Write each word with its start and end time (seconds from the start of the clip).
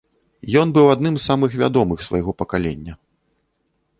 Ён 0.61 0.67
быў 0.77 0.87
адным 0.93 1.15
з 1.19 1.23
самых 1.29 1.51
вядомых 1.61 1.99
свайго 2.07 2.31
пакалення. 2.39 2.93